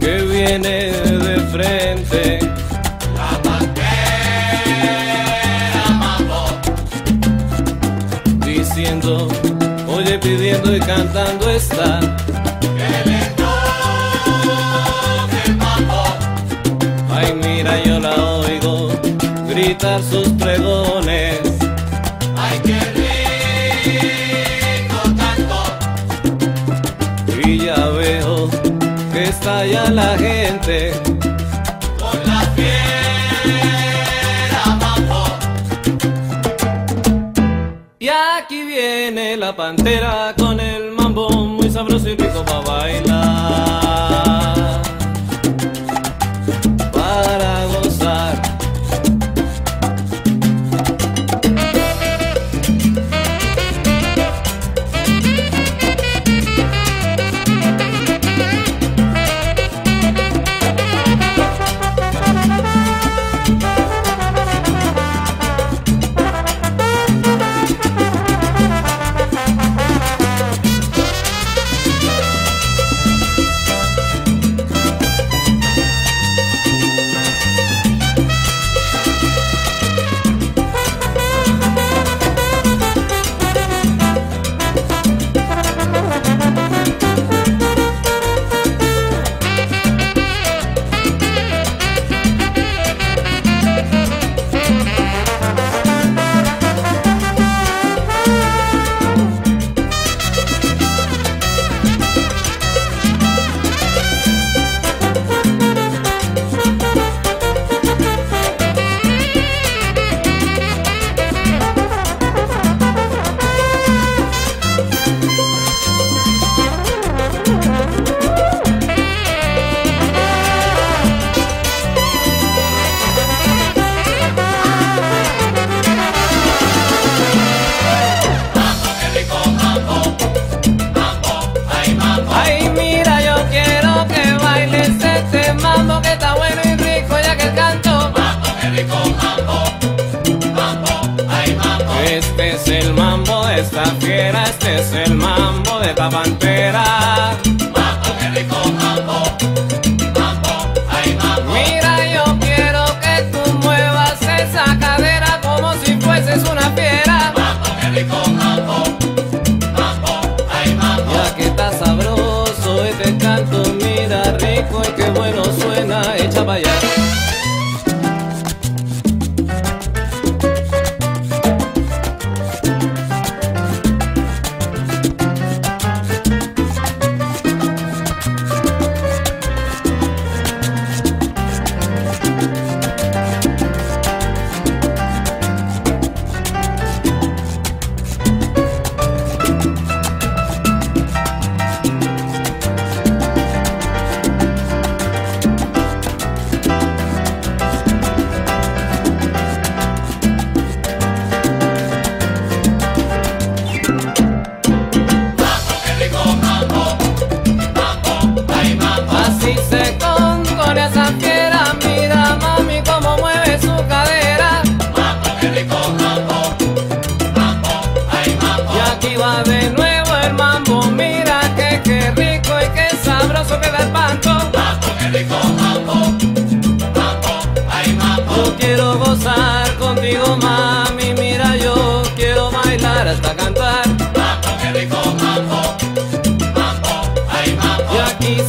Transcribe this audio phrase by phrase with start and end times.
[0.00, 0.92] que viene
[1.26, 2.38] de frente.
[3.16, 4.72] La banquera
[6.02, 6.42] mambo.
[8.46, 9.28] Diciendo,
[9.88, 12.00] oye, pidiendo y cantando está.
[12.00, 13.52] el le toque
[15.58, 16.02] mambo.
[17.14, 18.90] Ay, mira, yo la oigo
[19.48, 21.31] gritar sus pregones.
[29.90, 30.92] la gente.
[31.98, 33.76] Con la fiera
[34.80, 35.24] mambo.
[37.98, 44.41] Y aquí viene la pantera con el mambo muy sabroso y rico para bailar.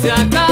[0.03, 0.42] se acaba.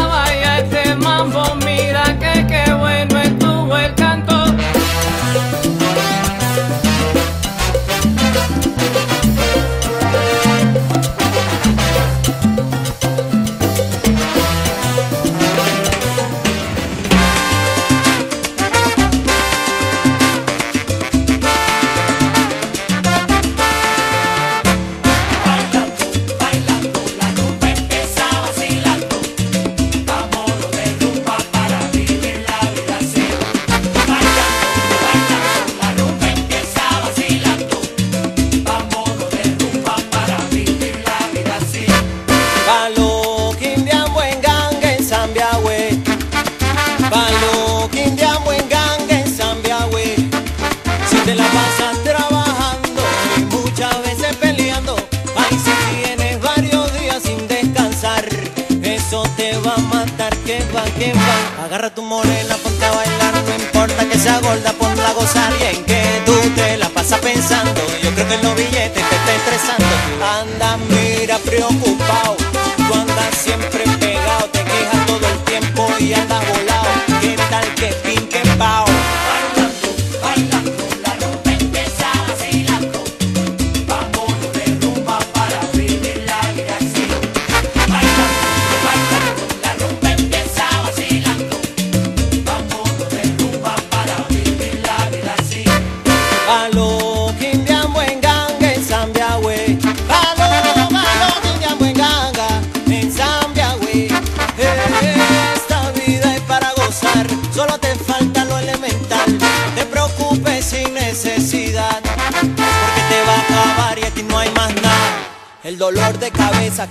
[77.62, 78.86] al que pin que pao.
[78.86, 79.90] Bailando,
[80.22, 80.81] bailando.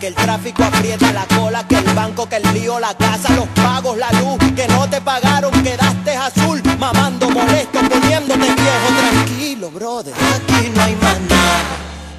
[0.01, 3.47] que el tráfico aprieta la cola, que el banco, que el lío, la casa, los
[3.49, 10.15] pagos, la luz, que no te pagaron, quedaste azul, mamando molesto, poniéndote viejo, tranquilo, brother,
[10.15, 11.63] aquí no hay más nada.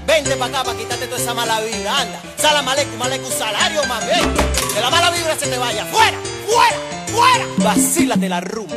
[0.05, 4.05] Vente pa' acá pa' quitarte toda esa mala vibra, anda, sala malecu, malecu, salario, más
[4.05, 4.31] bien,
[4.73, 8.71] que la mala vibra se te vaya, fuera, fuera, fuera, vacílate la rumba.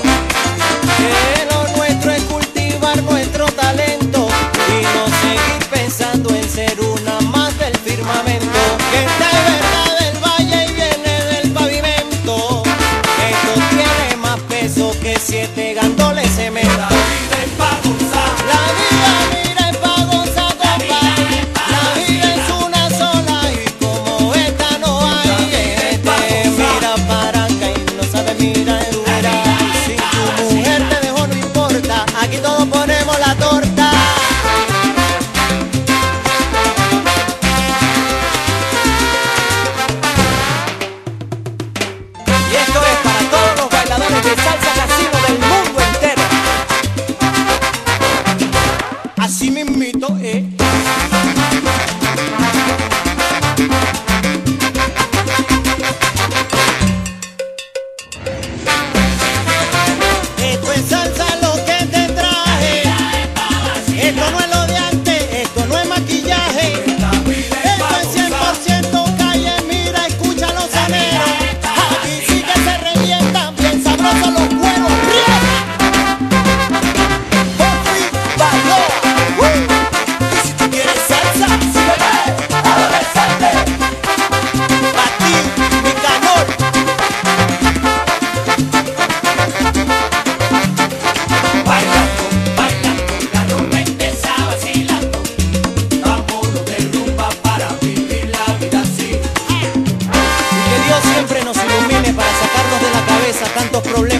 [103.42, 104.13] a tantos problemas.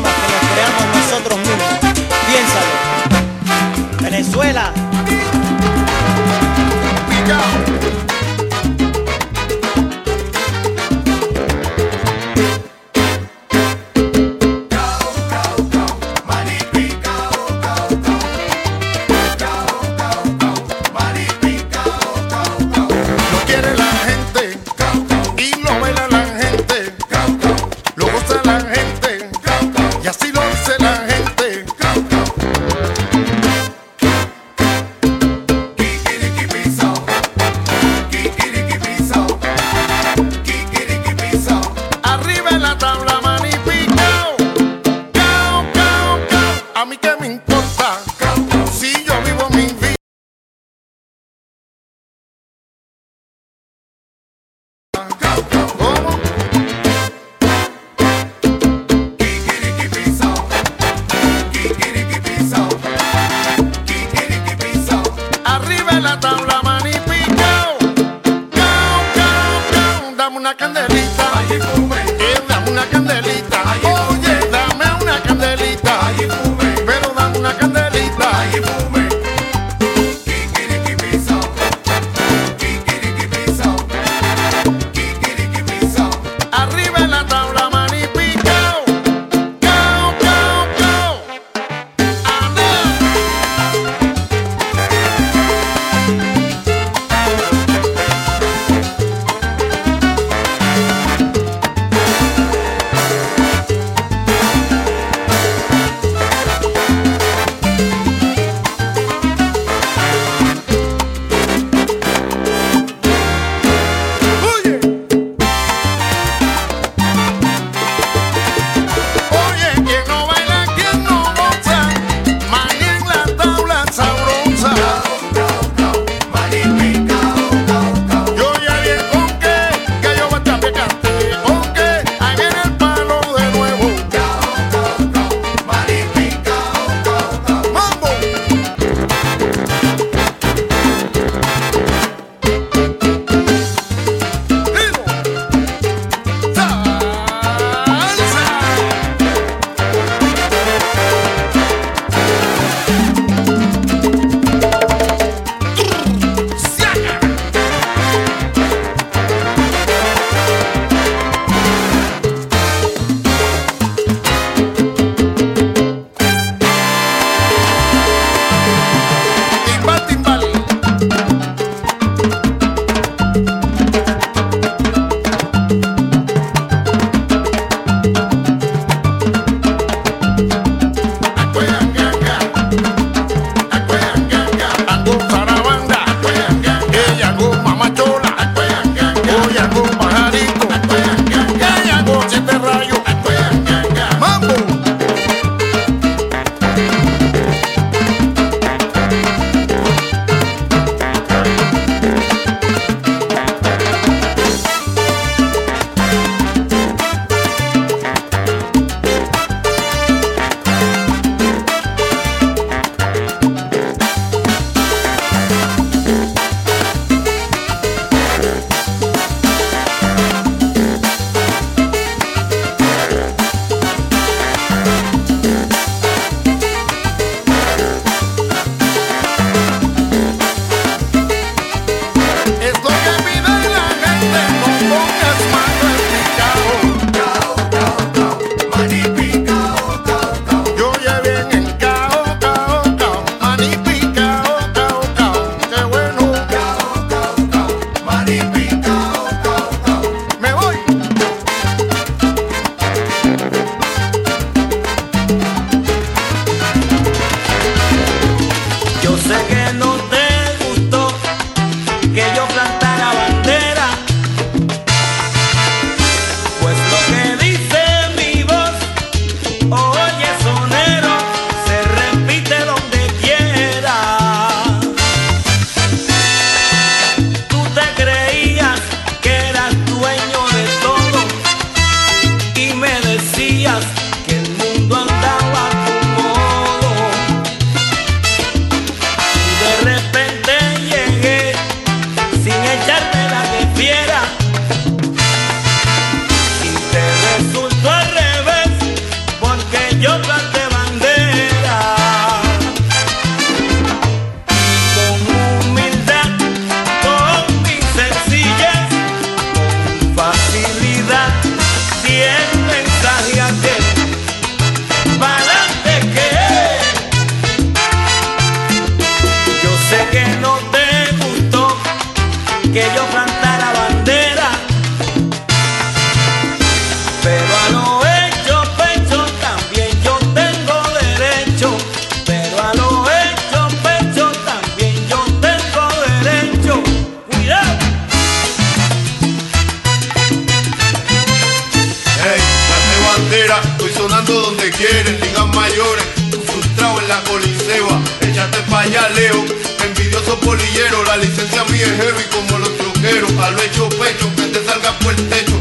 [348.50, 349.44] te falla Leo
[349.84, 353.30] Envidioso polillero, la licencia mía es heavy como los troqueros.
[353.38, 355.60] A lo hecho pecho, que te salga por el techo.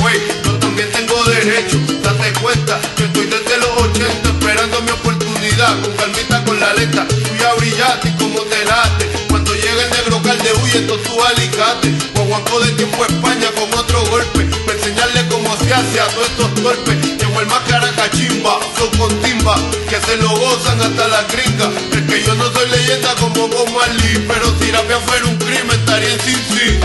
[0.00, 1.78] Güey, yo también tengo derecho.
[2.02, 7.06] Date cuenta, que estoy desde los 80 Esperando mi oportunidad, con calmita, con la letra
[7.30, 9.06] Voy a brillarte como te late.
[9.28, 11.94] Cuando llega el negro calde huyendo su alicate.
[12.14, 14.44] Guaguancó de tiempo España con otro golpe.
[14.66, 17.18] Para enseñarle cómo se hace a todos estos torpes.
[17.18, 21.70] Llegó el más caracachimba, so contigo que se lo gozan hasta las gringas.
[21.92, 25.70] Es que yo no soy leyenda como Bob Marley, pero si rapia fuera un crimen
[25.70, 26.80] estaría en sí, sí.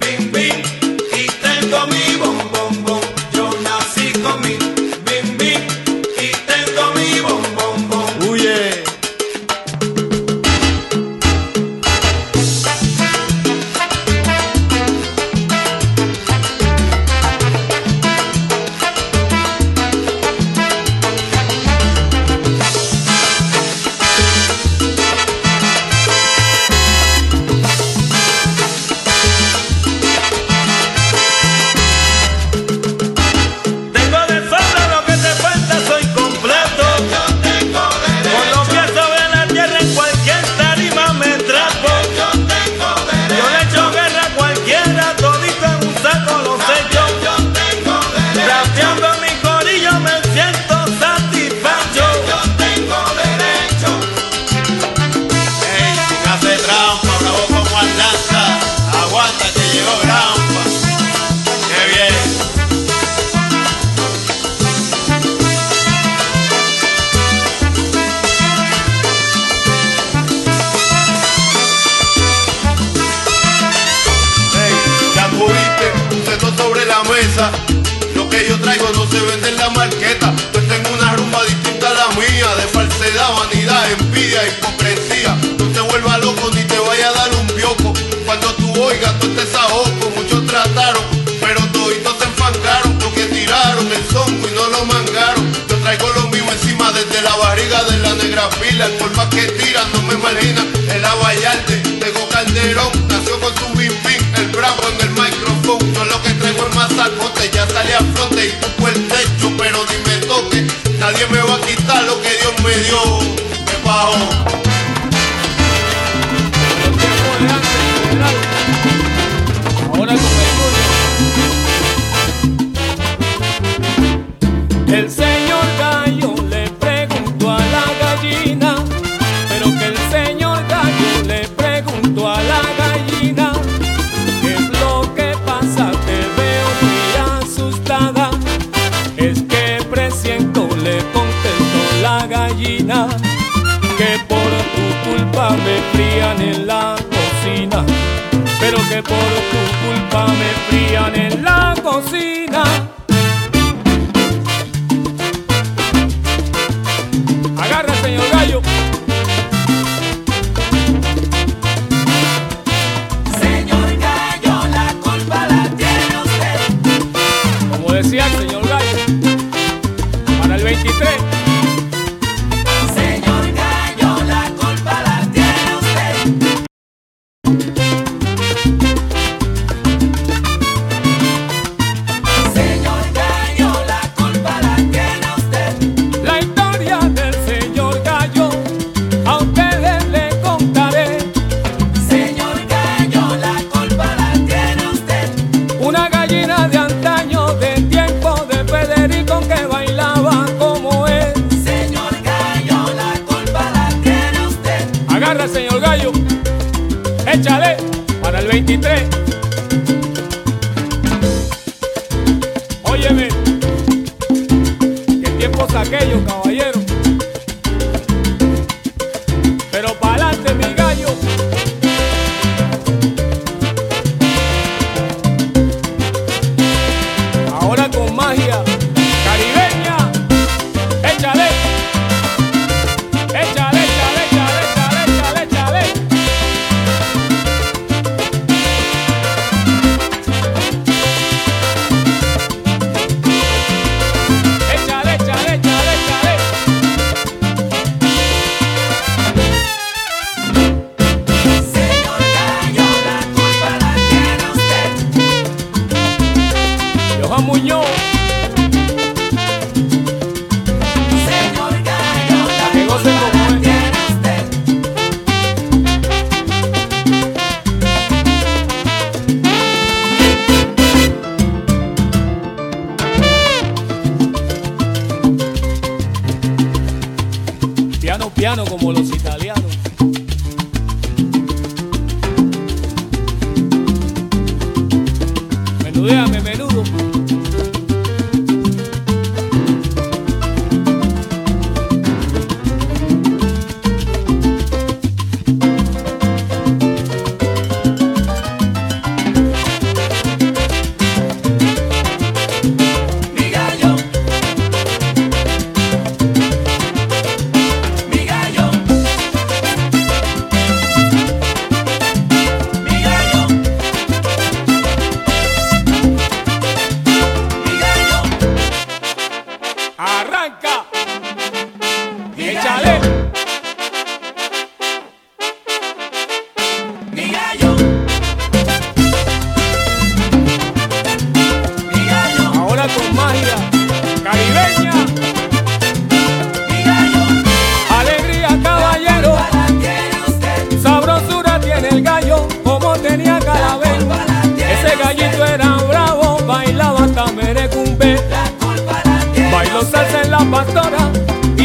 [0.00, 0.64] Bing, bing,
[1.90, 2.67] mi bombón.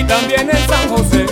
[0.07, 1.25] También en San José.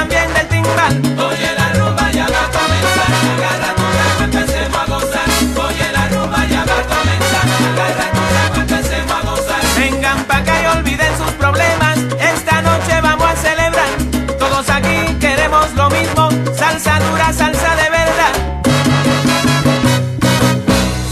[0.00, 0.94] también del timbal.
[1.28, 5.28] Oye la rumba ya va a comenzar, agarra tu trago, empecemos a gozar.
[5.66, 9.60] Oye la rumba ya va a comenzar, agarra tu trago, empecemos a gozar.
[9.78, 11.98] Vengan pa' acá y olviden sus problemas,
[12.34, 13.90] esta noche vamos a celebrar.
[14.38, 18.32] Todos aquí queremos lo mismo, salsa dura, salsa de verdad.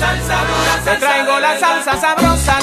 [0.01, 1.85] Salsa dura, salsa Te traigo de la verdad.
[1.85, 2.55] salsa sabrosa,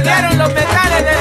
[0.00, 1.19] voltearon los metales de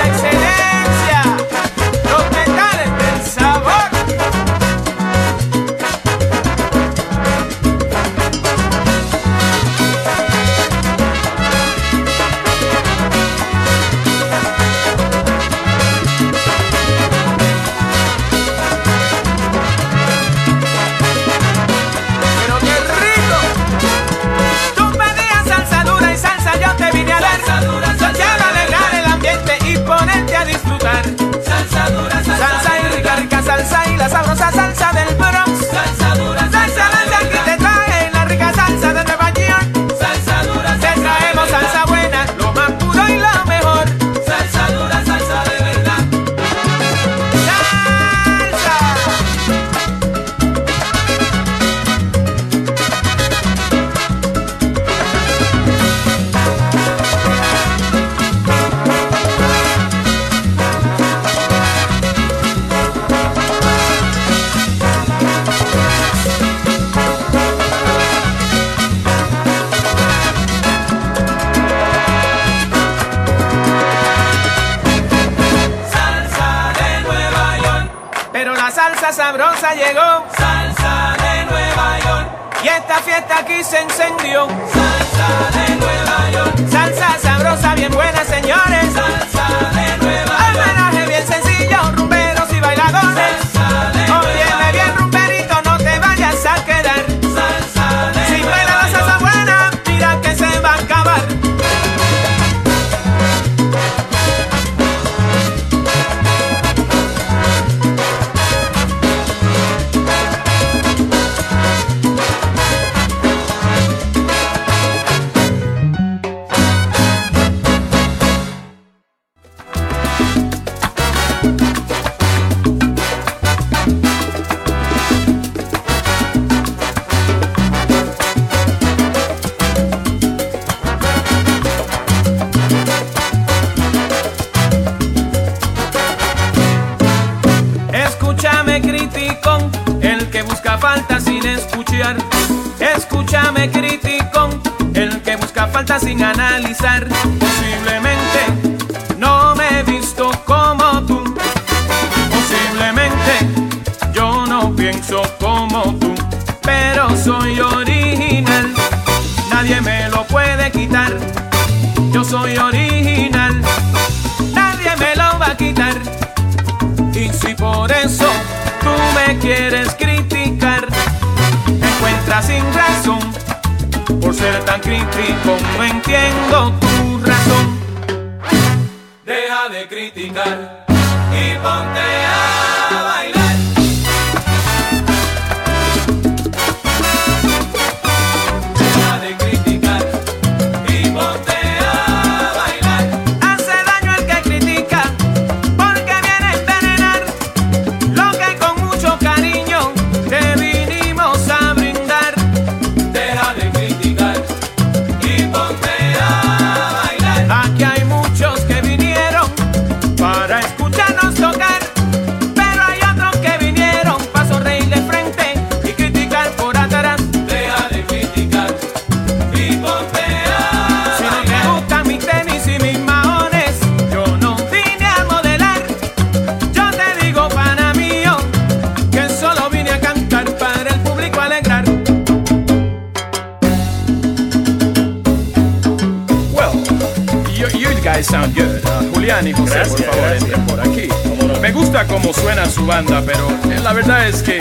[242.80, 244.60] su banda, pero eh, la verdad es que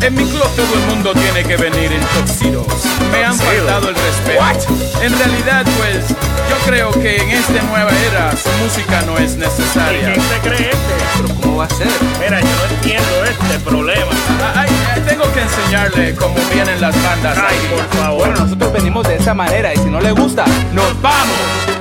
[0.00, 2.00] en mi club todo el mundo tiene que venir en.
[3.10, 4.74] Me han faltado el respeto.
[5.02, 10.12] En realidad, pues, yo creo que en esta nueva era su música no es necesaria.
[10.12, 10.94] ¿Quién se cree este?
[11.16, 11.88] ¿Pero cómo va a ser?
[12.20, 14.12] Mira, yo no entiendo este problema.
[14.54, 17.38] Ah, eh, tengo que enseñarle cómo vienen las bandas.
[17.38, 18.28] Ay, por favor.
[18.38, 21.75] Nosotros venimos de esa manera y si no le gusta, ¡nos vamos!